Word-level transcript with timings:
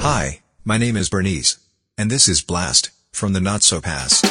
Hi, 0.00 0.40
my 0.64 0.78
name 0.78 0.96
is 0.96 1.08
Bernice. 1.08 1.58
And 1.98 2.10
this 2.10 2.28
is 2.28 2.40
Blast, 2.42 2.90
from 3.12 3.32
the 3.32 3.40
Not 3.40 3.62
So 3.62 3.80
Past. 3.80 4.24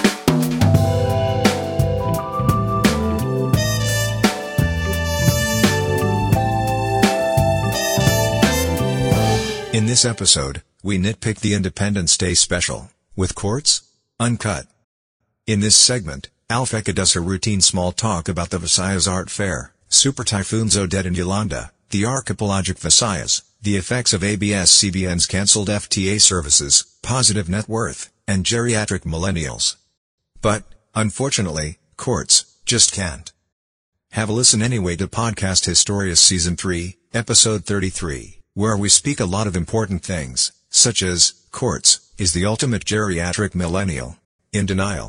In 9.73 9.87
this 9.87 10.05
episode, 10.05 10.61
we 10.81 10.97
nitpick 10.97 11.39
the 11.39 11.53
Independence 11.53 12.15
Day 12.15 12.35
special, 12.35 12.89
with 13.15 13.35
Quartz, 13.35 13.81
Uncut. 14.19 14.67
In 15.45 15.59
this 15.59 15.75
segment, 15.75 16.29
Alpheka 16.49 16.95
does 16.95 17.13
her 17.13 17.21
routine 17.21 17.59
small 17.59 17.91
talk 17.91 18.29
about 18.29 18.51
the 18.51 18.57
Visayas 18.57 19.11
Art 19.11 19.29
Fair, 19.29 19.73
Super 19.89 20.23
Typhoons 20.23 20.77
Odette 20.77 21.05
and 21.05 21.17
Yolanda, 21.17 21.71
the 21.95 22.03
archipelagic 22.05 22.77
Visayas, 22.77 23.41
the 23.61 23.77
effects 23.77 24.11
of 24.11 24.21
ABS-CBN's 24.21 25.25
cancelled 25.25 25.69
FTA 25.69 26.19
services, 26.19 26.83
positive 27.01 27.47
net 27.47 27.69
worth, 27.69 28.11
and 28.27 28.43
geriatric 28.43 29.03
millennials. 29.05 29.77
But, 30.41 30.63
unfortunately, 30.93 31.77
Quartz 31.95 32.53
just 32.65 32.91
can't. 32.91 33.31
Have 34.11 34.27
a 34.27 34.33
listen 34.33 34.61
anyway 34.61 34.97
to 34.97 35.07
Podcast 35.07 35.69
Historias 35.69 36.17
Season 36.17 36.57
3, 36.57 36.97
Episode 37.13 37.63
33, 37.63 38.41
where 38.55 38.75
we 38.75 38.89
speak 38.89 39.21
a 39.21 39.25
lot 39.25 39.47
of 39.47 39.55
important 39.55 40.03
things, 40.03 40.51
such 40.69 41.01
as, 41.01 41.45
Quartz, 41.53 42.11
is 42.17 42.33
the 42.33 42.45
ultimate 42.45 42.83
geriatric 42.83 43.55
millennial. 43.55 44.17
In 44.51 44.65
denial. 44.65 45.07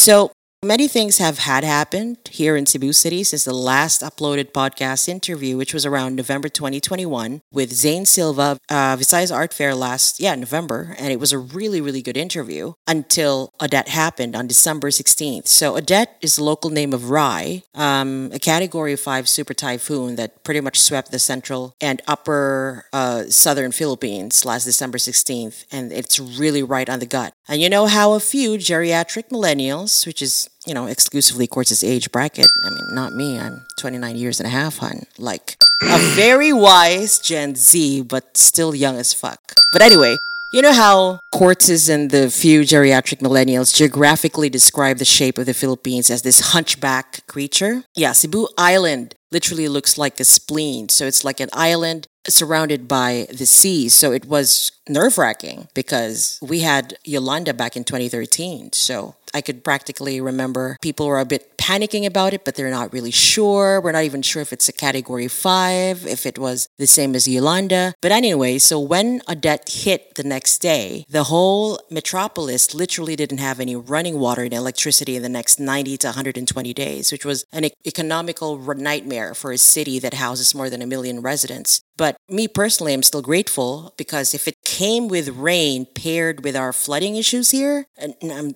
So 0.00 0.32
many 0.62 0.86
things 0.86 1.16
have 1.16 1.38
had 1.38 1.64
happened 1.64 2.18
here 2.30 2.54
in 2.54 2.66
Cebu 2.66 2.92
City 2.92 3.24
since 3.24 3.44
the 3.44 3.54
last 3.54 4.02
uploaded 4.02 4.52
podcast 4.52 5.08
interview, 5.08 5.56
which 5.56 5.72
was 5.72 5.86
around 5.86 6.16
November 6.16 6.50
2021 6.50 7.40
with 7.50 7.72
Zane 7.72 8.04
Silva, 8.04 8.58
uh, 8.68 8.94
Visayas 8.96 9.34
Art 9.34 9.54
Fair 9.54 9.74
last, 9.74 10.20
yeah, 10.20 10.34
November. 10.34 10.94
And 10.98 11.10
it 11.12 11.18
was 11.18 11.32
a 11.32 11.38
really, 11.38 11.80
really 11.80 12.02
good 12.02 12.16
interview 12.18 12.74
until 12.86 13.54
Odette 13.58 13.88
happened 13.88 14.36
on 14.36 14.46
December 14.46 14.90
16th. 14.90 15.46
So 15.46 15.78
Odette 15.78 16.18
is 16.20 16.36
the 16.36 16.44
local 16.44 16.68
name 16.68 16.92
of 16.92 17.08
Rai, 17.08 17.64
um, 17.74 18.30
a 18.34 18.38
category 18.38 18.94
5 18.96 19.28
super 19.28 19.54
typhoon 19.54 20.16
that 20.16 20.44
pretty 20.44 20.60
much 20.60 20.78
swept 20.78 21.10
the 21.10 21.18
central 21.18 21.74
and 21.80 22.02
upper 22.06 22.84
uh, 22.92 23.24
southern 23.30 23.72
Philippines 23.72 24.44
last 24.44 24.64
December 24.64 24.98
16th. 24.98 25.64
And 25.72 25.90
it's 25.90 26.20
really 26.20 26.62
right 26.62 26.90
on 26.90 26.98
the 26.98 27.06
gut. 27.06 27.32
And 27.48 27.62
you 27.62 27.70
know 27.70 27.86
how 27.86 28.12
a 28.12 28.20
few 28.20 28.58
geriatric 28.58 29.30
millennials, 29.30 30.06
which 30.06 30.20
is 30.20 30.49
you 30.66 30.74
know, 30.74 30.86
exclusively 30.86 31.46
Quartz's 31.46 31.82
age 31.82 32.12
bracket. 32.12 32.46
I 32.64 32.70
mean, 32.70 32.94
not 32.94 33.14
me. 33.14 33.38
I'm 33.38 33.64
29 33.78 34.16
years 34.16 34.40
and 34.40 34.46
a 34.46 34.50
half, 34.50 34.78
hun. 34.78 35.04
Like 35.18 35.56
a 35.82 35.98
very 36.14 36.52
wise 36.52 37.18
Gen 37.18 37.54
Z, 37.54 38.02
but 38.02 38.36
still 38.36 38.74
young 38.74 38.96
as 38.98 39.14
fuck. 39.14 39.54
But 39.72 39.82
anyway, 39.82 40.16
you 40.52 40.62
know 40.62 40.72
how 40.72 41.20
Quartz's 41.32 41.88
and 41.88 42.10
the 42.10 42.28
few 42.28 42.62
geriatric 42.62 43.20
millennials 43.20 43.74
geographically 43.74 44.50
describe 44.50 44.98
the 44.98 45.04
shape 45.04 45.38
of 45.38 45.46
the 45.46 45.54
Philippines 45.54 46.10
as 46.10 46.22
this 46.22 46.52
hunchback 46.52 47.26
creature? 47.26 47.84
Yeah, 47.94 48.12
Cebu 48.12 48.48
Island 48.58 49.14
literally 49.30 49.68
looks 49.68 49.96
like 49.96 50.18
a 50.18 50.24
spleen. 50.24 50.88
So 50.88 51.06
it's 51.06 51.24
like 51.24 51.40
an 51.40 51.50
island 51.52 52.08
surrounded 52.26 52.88
by 52.88 53.26
the 53.30 53.46
sea. 53.46 53.88
So 53.88 54.12
it 54.12 54.26
was 54.26 54.72
nerve 54.88 55.18
wracking 55.18 55.68
because 55.74 56.38
we 56.42 56.60
had 56.60 56.94
Yolanda 57.04 57.54
back 57.54 57.76
in 57.76 57.84
2013. 57.84 58.72
So 58.72 59.14
I 59.34 59.40
could 59.40 59.64
practically 59.64 60.20
remember 60.20 60.76
people 60.80 61.06
were 61.06 61.18
a 61.18 61.24
bit 61.24 61.56
panicking 61.58 62.06
about 62.06 62.32
it, 62.34 62.44
but 62.44 62.54
they're 62.54 62.70
not 62.70 62.92
really 62.92 63.10
sure. 63.10 63.80
We're 63.80 63.92
not 63.92 64.04
even 64.04 64.22
sure 64.22 64.42
if 64.42 64.52
it's 64.52 64.68
a 64.68 64.72
category 64.72 65.28
five, 65.28 66.06
if 66.06 66.26
it 66.26 66.38
was 66.38 66.68
the 66.78 66.86
same 66.86 67.14
as 67.14 67.28
Yolanda. 67.28 67.94
But 68.00 68.12
anyway, 68.12 68.58
so 68.58 68.80
when 68.80 69.22
Odette 69.28 69.68
hit 69.68 70.14
the 70.16 70.24
next 70.24 70.58
day, 70.58 71.04
the 71.08 71.24
whole 71.24 71.80
metropolis 71.90 72.74
literally 72.74 73.16
didn't 73.16 73.38
have 73.38 73.60
any 73.60 73.76
running 73.76 74.18
water 74.18 74.42
and 74.42 74.54
electricity 74.54 75.16
in 75.16 75.22
the 75.22 75.28
next 75.28 75.60
90 75.60 75.96
to 75.98 76.06
120 76.08 76.74
days, 76.74 77.12
which 77.12 77.24
was 77.24 77.44
an 77.52 77.66
economical 77.86 78.58
nightmare 78.74 79.34
for 79.34 79.52
a 79.52 79.58
city 79.58 79.98
that 79.98 80.14
houses 80.14 80.54
more 80.54 80.70
than 80.70 80.82
a 80.82 80.86
million 80.86 81.20
residents. 81.20 81.82
But 81.96 82.16
me 82.28 82.48
personally, 82.48 82.94
I'm 82.94 83.02
still 83.02 83.22
grateful 83.22 83.92
because 83.96 84.34
if 84.34 84.48
it 84.48 84.54
came 84.64 85.08
with 85.08 85.28
rain 85.28 85.86
paired 85.94 86.42
with 86.44 86.56
our 86.56 86.72
flooding 86.72 87.16
issues 87.16 87.50
here, 87.50 87.86
and 87.98 88.14
I'm 88.22 88.54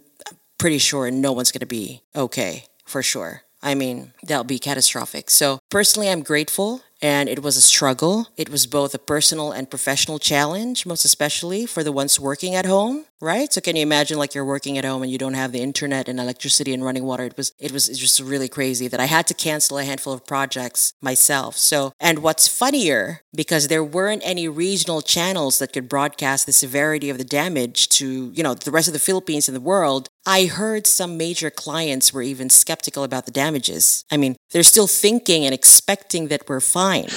pretty 0.59 0.79
sure 0.79 1.11
no 1.11 1.33
one's 1.33 1.53
going 1.53 1.61
to 1.61 1.67
be 1.67 2.03
okay 2.15 2.65
for 2.85 3.03
sure. 3.03 3.43
I 3.63 3.75
mean, 3.75 4.13
that'll 4.23 4.45
be 4.45 4.59
catastrophic. 4.59 5.31
So, 5.31 5.59
personally, 5.71 6.11
I'm 6.11 6.23
grateful 6.23 6.83
and 7.01 7.29
it 7.29 7.43
was 7.43 7.57
a 7.57 7.63
struggle. 7.63 8.29
It 8.37 8.49
was 8.49 8.67
both 8.67 8.95
a 8.95 8.99
personal 8.99 9.53
and 9.53 9.69
professional 9.69 10.19
challenge, 10.19 10.87
most 10.87 11.05
especially 11.05 11.67
for 11.67 11.83
the 11.83 11.93
ones 11.93 12.21
working 12.21 12.55
at 12.55 12.67
home, 12.67 13.05
right? 13.21 13.53
So 13.53 13.61
can 13.61 13.77
you 13.77 13.83
imagine 13.83 14.19
like 14.19 14.35
you're 14.35 14.45
working 14.45 14.79
at 14.79 14.85
home 14.85 15.03
and 15.03 15.11
you 15.11 15.19
don't 15.19 15.35
have 15.35 15.53
the 15.53 15.63
internet 15.63 16.09
and 16.09 16.21
electricity 16.21 16.73
and 16.73 16.85
running 16.85 17.05
water? 17.05 17.25
It 17.25 17.37
was 17.37 17.53
it 17.59 17.73
was 17.73 17.89
just 17.89 18.21
really 18.21 18.49
crazy 18.49 18.89
that 18.89 19.01
I 19.01 19.07
had 19.07 19.27
to 19.29 19.35
cancel 19.35 19.79
a 19.79 19.85
handful 19.85 20.13
of 20.13 20.27
projects 20.27 20.93
myself. 21.01 21.57
So 21.57 21.93
and 22.01 22.21
what's 22.21 22.49
funnier 22.49 23.25
because 23.35 23.69
there 23.69 23.85
weren't 23.85 24.23
any 24.25 24.49
regional 24.49 25.03
channels 25.03 25.59
that 25.59 25.73
could 25.73 25.89
broadcast 25.89 26.47
the 26.47 26.53
severity 26.53 27.11
of 27.11 27.19
the 27.19 27.25
damage 27.25 27.89
to, 27.89 28.31
you 28.35 28.43
know, 28.43 28.55
the 28.55 28.71
rest 28.71 28.89
of 28.89 28.95
the 28.95 29.01
Philippines 29.01 29.49
and 29.49 29.57
the 29.57 29.61
world, 29.61 30.09
I 30.27 30.47
heard 30.47 30.87
some 30.87 31.19
major 31.19 31.51
clients 31.51 32.13
were 32.13 32.23
even 32.23 32.49
skeptical 32.49 33.05
about 33.05 33.27
the 33.27 33.33
damages. 33.33 34.05
I 34.11 34.17
mean, 34.17 34.37
they're 34.53 34.63
still 34.63 34.87
thinking 34.87 35.45
and 35.45 35.53
expecting 35.53 36.29
that 36.29 36.49
we're 36.49 36.61
fine, 36.61 37.09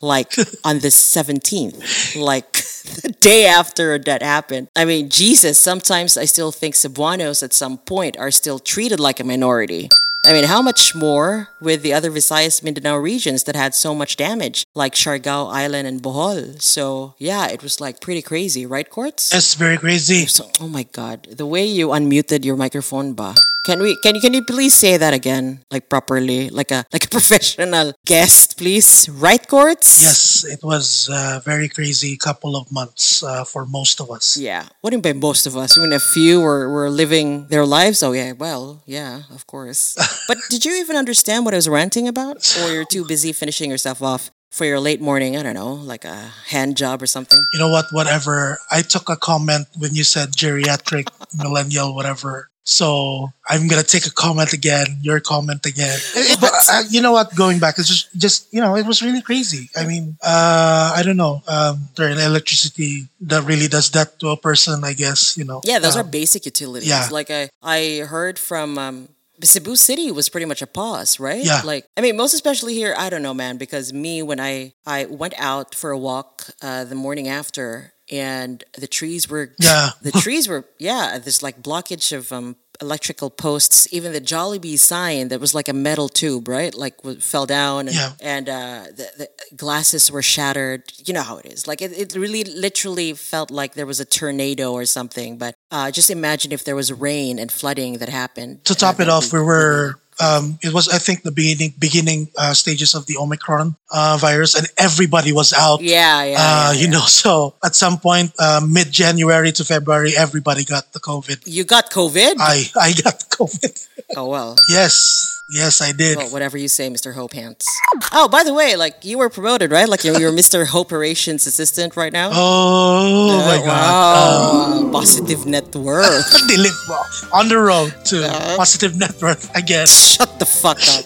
like 0.00 0.34
on 0.64 0.78
the 0.78 0.88
17th, 0.88 2.16
like 2.16 2.52
the 3.02 3.14
day 3.20 3.46
after 3.46 3.98
that 3.98 4.22
happened. 4.22 4.68
I 4.76 4.84
mean, 4.84 5.10
Jesus, 5.10 5.43
sometimes 5.52 6.16
I 6.16 6.24
still 6.24 6.50
think 6.50 6.74
Cebuanos 6.74 7.42
at 7.42 7.52
some 7.52 7.78
point 7.78 8.16
are 8.18 8.30
still 8.30 8.58
treated 8.58 8.98
like 8.98 9.20
a 9.20 9.24
minority. 9.24 9.88
I 10.26 10.32
mean, 10.32 10.44
how 10.44 10.62
much 10.62 10.94
more 10.94 11.50
with 11.60 11.82
the 11.82 11.92
other 11.92 12.10
Visayas 12.10 12.62
Mindanao 12.62 12.96
regions 12.96 13.44
that 13.44 13.54
had 13.54 13.74
so 13.74 13.94
much 13.94 14.16
damage, 14.16 14.64
like 14.74 14.94
Siargao 14.94 15.52
Island 15.52 15.86
and 15.86 16.00
Bohol? 16.00 16.60
So, 16.62 17.14
yeah, 17.18 17.48
it 17.48 17.62
was 17.62 17.78
like 17.78 18.00
pretty 18.00 18.22
crazy, 18.22 18.64
right, 18.64 18.88
Quartz? 18.88 19.28
That's 19.28 19.52
very 19.54 19.76
crazy. 19.76 20.24
So, 20.24 20.48
oh 20.60 20.68
my 20.68 20.84
God, 20.84 21.28
the 21.30 21.44
way 21.44 21.66
you 21.66 21.88
unmuted 21.88 22.42
your 22.42 22.56
microphone, 22.56 23.12
ba? 23.12 23.34
Can 23.64 23.80
we? 23.80 23.96
Can 24.04 24.14
you? 24.14 24.20
Can 24.20 24.34
you 24.34 24.44
please 24.44 24.74
say 24.74 24.98
that 24.98 25.14
again, 25.14 25.64
like 25.72 25.88
properly, 25.88 26.50
like 26.50 26.70
a 26.70 26.84
like 26.92 27.04
a 27.04 27.08
professional 27.16 27.94
guest, 28.04 28.58
please? 28.58 29.08
Right, 29.08 29.40
Quartz? 29.40 30.04
Yes, 30.04 30.44
it 30.44 30.62
was 30.62 31.08
a 31.08 31.40
very 31.40 31.70
crazy 31.72 32.18
couple 32.18 32.56
of 32.56 32.70
months 32.70 33.24
uh, 33.24 33.42
for 33.44 33.64
most 33.64 34.02
of 34.02 34.10
us. 34.10 34.36
Yeah. 34.36 34.68
What 34.82 34.90
do 34.90 34.96
you 34.96 35.02
mean 35.02 35.16
by 35.16 35.18
most 35.18 35.33
of 35.42 35.56
us? 35.56 35.76
Even 35.76 35.92
a 35.92 35.98
few 35.98 36.40
were, 36.40 36.68
were 36.68 36.88
living 36.88 37.46
their 37.48 37.66
lives. 37.66 38.02
Oh, 38.02 38.12
yeah. 38.12 38.32
Well, 38.32 38.82
yeah, 38.86 39.22
of 39.34 39.46
course. 39.46 39.96
but 40.28 40.38
did 40.50 40.64
you 40.64 40.74
even 40.80 40.96
understand 40.96 41.44
what 41.44 41.54
I 41.54 41.58
was 41.58 41.68
ranting 41.68 42.06
about? 42.06 42.38
Or 42.62 42.70
you're 42.72 42.84
too 42.84 43.04
busy 43.04 43.32
finishing 43.32 43.70
yourself 43.70 44.02
off 44.02 44.30
for 44.54 44.64
your 44.64 44.78
late 44.78 45.00
morning, 45.00 45.36
I 45.36 45.42
don't 45.42 45.54
know, 45.54 45.74
like 45.74 46.04
a 46.04 46.30
hand 46.46 46.76
job 46.76 47.02
or 47.02 47.06
something? 47.06 47.40
You 47.52 47.58
know 47.58 47.68
what? 47.68 47.86
Whatever. 47.90 48.58
I 48.70 48.82
took 48.82 49.08
a 49.08 49.16
comment 49.16 49.66
when 49.76 49.94
you 49.94 50.04
said 50.04 50.30
geriatric, 50.30 51.08
millennial, 51.36 51.94
whatever. 51.94 52.50
So 52.64 53.28
I'm 53.48 53.68
gonna 53.68 53.82
take 53.82 54.06
a 54.06 54.10
comment 54.10 54.52
again, 54.52 54.98
your 55.02 55.20
comment 55.20 55.64
again. 55.66 55.98
But 56.40 56.52
uh, 56.70 56.82
you 56.88 57.00
know 57.00 57.12
what? 57.12 57.34
Going 57.36 57.58
back, 57.58 57.78
it's 57.78 57.88
just, 57.88 58.08
just 58.16 58.52
you 58.52 58.60
know, 58.60 58.74
it 58.76 58.86
was 58.86 59.02
really 59.02 59.20
crazy. 59.22 59.68
I 59.76 59.84
mean, 59.84 60.16
uh, 60.22 60.92
I 60.96 61.02
don't 61.04 61.16
know. 61.16 61.42
Um, 61.46 61.88
there 61.96 62.08
electricity 62.10 63.08
that 63.22 63.44
really 63.44 63.68
does 63.68 63.90
that 63.90 64.18
to 64.20 64.28
a 64.30 64.36
person. 64.36 64.84
I 64.84 64.92
guess 64.94 65.36
you 65.36 65.44
know. 65.44 65.60
Yeah, 65.64 65.78
those 65.78 65.96
are 65.96 66.04
Um, 66.04 66.10
basic 66.10 66.44
utilities. 66.46 66.88
yeah. 66.88 67.08
Like 67.10 67.30
I, 67.30 67.50
I 67.62 68.04
heard 68.08 68.38
from 68.38 68.78
um, 68.78 69.08
Cebu 69.42 69.76
City 69.76 70.10
was 70.10 70.28
pretty 70.28 70.46
much 70.46 70.62
a 70.62 70.66
pause, 70.66 71.20
right? 71.20 71.44
Yeah. 71.44 71.60
Like 71.64 71.86
I 71.96 72.00
mean, 72.00 72.16
most 72.16 72.34
especially 72.34 72.74
here. 72.74 72.94
I 72.96 73.10
don't 73.10 73.22
know, 73.22 73.34
man, 73.34 73.56
because 73.58 73.92
me 73.92 74.22
when 74.22 74.40
I 74.40 74.72
I 74.86 75.04
went 75.06 75.34
out 75.38 75.74
for 75.74 75.90
a 75.90 75.98
walk 75.98 76.48
uh, 76.62 76.84
the 76.84 76.94
morning 76.94 77.28
after, 77.28 77.92
and 78.10 78.62
the 78.78 78.86
trees 78.86 79.28
were 79.28 79.52
Yeah. 79.58 79.90
the 80.02 80.12
trees 80.12 80.48
were 80.48 80.64
yeah. 80.78 81.18
There's 81.18 81.42
like 81.42 81.62
blockage 81.62 82.16
of 82.16 82.32
um 82.32 82.56
electrical 82.80 83.30
posts. 83.30 83.86
Even 83.92 84.12
the 84.12 84.20
Jollibee 84.20 84.76
sign 84.78 85.28
that 85.28 85.40
was 85.40 85.54
like 85.54 85.68
a 85.68 85.72
metal 85.72 86.08
tube, 86.08 86.48
right? 86.48 86.74
Like 86.74 86.96
w- 86.98 87.20
fell 87.20 87.46
down, 87.46 87.86
and, 87.86 87.94
Yeah. 87.96 88.12
and 88.20 88.48
uh, 88.48 88.84
the, 88.96 89.08
the 89.16 89.56
glasses 89.56 90.10
were 90.10 90.22
shattered. 90.22 90.82
You 91.06 91.14
know 91.14 91.22
how 91.22 91.38
it 91.38 91.46
is. 91.46 91.68
Like 91.68 91.80
it, 91.80 91.92
it 91.96 92.14
really 92.16 92.42
literally 92.44 93.12
felt 93.14 93.50
like 93.52 93.74
there 93.74 93.86
was 93.86 94.00
a 94.00 94.04
tornado 94.04 94.72
or 94.72 94.84
something. 94.86 95.38
But 95.38 95.54
uh, 95.70 95.92
just 95.92 96.10
imagine 96.10 96.50
if 96.50 96.64
there 96.64 96.74
was 96.74 96.92
rain 96.92 97.38
and 97.38 97.50
flooding 97.52 97.98
that 97.98 98.08
happened. 98.08 98.64
to 98.64 98.74
top 98.74 98.98
it 99.00 99.08
off, 99.08 99.32
we 99.32 99.38
were 99.40 99.54
really 99.72 99.94
Um, 100.20 100.58
it 100.62 100.72
was, 100.72 100.88
I 100.88 100.98
think, 100.98 101.22
the 101.22 101.32
beginning 101.32 101.74
beginning 101.78 102.28
uh, 102.38 102.54
stages 102.54 102.94
of 102.94 103.06
the 103.06 103.16
Omicron 103.16 103.76
uh, 103.90 104.16
virus, 104.20 104.54
and 104.54 104.66
everybody 104.78 105.32
was 105.32 105.52
out. 105.52 105.80
Yeah, 105.80 106.24
yeah. 106.24 106.36
Uh, 106.38 106.72
yeah, 106.72 106.72
you 106.72 106.86
yeah. 106.86 106.90
know, 106.92 107.04
so 107.06 107.54
at 107.64 107.74
some 107.74 107.98
point, 107.98 108.32
uh, 108.38 108.60
mid 108.66 108.92
January 108.92 109.52
to 109.52 109.64
February, 109.64 110.16
everybody 110.16 110.64
got 110.64 110.92
the 110.92 111.00
COVID. 111.00 111.42
You 111.46 111.64
got 111.64 111.90
COVID? 111.90 112.34
I 112.38 112.64
I 112.80 112.92
got 112.92 113.18
COVID. 113.30 113.88
oh 114.16 114.28
well. 114.28 114.56
yes, 114.70 115.33
yes, 115.48 115.80
I 115.80 115.92
did. 115.92 116.16
Well, 116.16 116.30
whatever 116.30 116.56
you 116.58 116.68
say, 116.68 116.88
Mr. 116.90 117.14
Hope 117.14 117.32
Pants. 117.32 117.66
Oh, 118.12 118.28
by 118.28 118.44
the 118.44 118.52
way, 118.54 118.76
like 118.76 119.04
you 119.04 119.18
were 119.18 119.28
promoted, 119.30 119.70
right? 119.70 119.88
Like 119.88 120.04
you're, 120.04 120.18
you're 120.18 120.32
Mr. 120.32 120.66
Hope 120.66 120.86
Operations 120.88 121.46
Assistant 121.46 121.96
right 121.96 122.12
now. 122.12 122.30
Oh 122.32 123.38
my 123.46 123.56
Uh, 123.62 123.66
God! 123.66 124.84
Wow. 124.84 124.90
Positive 124.92 125.46
net 125.46 125.74
worth. 125.74 126.34
On 127.32 127.48
the 127.48 127.58
road 127.58 127.92
to 128.06 128.22
positive 128.56 128.96
net 128.96 129.20
worth 129.20 129.54
again. 129.56 129.86
Shut 129.86 130.38
the 130.38 130.46
fuck 130.46 130.78
up. 130.96 131.04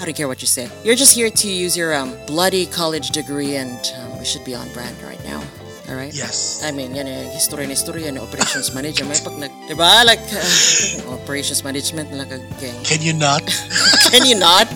I 0.00 0.04
don't 0.04 0.16
care 0.16 0.28
what 0.28 0.40
you 0.40 0.46
say. 0.46 0.68
You're 0.84 0.96
just 0.96 1.14
here 1.14 1.30
to 1.30 1.48
use 1.48 1.76
your 1.76 1.94
um, 1.94 2.14
bloody 2.26 2.66
college 2.66 3.10
degree 3.10 3.56
and 3.56 3.78
um, 3.98 4.18
we 4.18 4.24
should 4.24 4.44
be 4.44 4.54
on 4.54 4.68
brand 4.72 4.96
right 5.02 5.22
now. 5.24 5.42
All 5.88 5.94
right? 5.94 6.12
Yes. 6.12 6.62
I 6.66 6.72
mean, 6.72 6.94
yan 6.94 7.06
eh, 7.06 7.30
history 7.30 7.62
na 7.62 7.78
history 7.78 8.10
yan, 8.10 8.18
operations 8.18 8.74
manager. 8.74 9.06
May 9.06 9.22
pag 9.22 9.38
nag, 9.38 9.54
di 9.70 9.74
ba? 9.78 10.02
Like, 10.02 10.22
uh, 10.34 11.14
operations 11.14 11.62
management, 11.62 12.10
like 12.10 12.34
a 12.34 12.42
gang. 12.58 12.74
Can 12.82 13.02
you 13.02 13.14
not? 13.14 13.46
Can 14.10 14.26
you 14.26 14.34
not? 14.34 14.66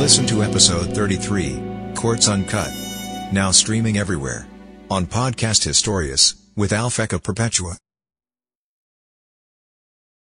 Listen 0.00 0.24
to 0.32 0.44
episode 0.44 0.94
33, 0.94 1.92
Quartz 1.94 2.28
Uncut. 2.28 2.70
Now 3.32 3.50
streaming 3.50 3.98
everywhere. 3.98 4.46
On 4.88 5.04
Podcast 5.04 5.66
Historias, 5.66 6.40
with 6.54 6.70
Alfeca 6.70 7.20
Perpetua. 7.20 7.76